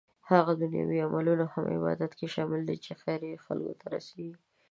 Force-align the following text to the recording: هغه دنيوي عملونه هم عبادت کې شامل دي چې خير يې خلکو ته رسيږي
هغه 0.29 0.51
دنيوي 0.61 0.97
عملونه 1.07 1.45
هم 1.53 1.63
عبادت 1.75 2.11
کې 2.17 2.27
شامل 2.35 2.61
دي 2.69 2.77
چې 2.85 2.91
خير 3.01 3.21
يې 3.29 3.43
خلکو 3.45 3.73
ته 3.79 3.85
رسيږي 3.95 4.33